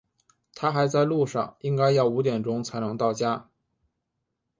[0.55, 3.47] 他还在路上，应该要五点钟才能到家。